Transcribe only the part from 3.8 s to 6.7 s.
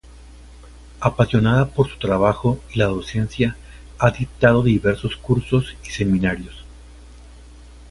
ha dictado diversos cursos y seminarios.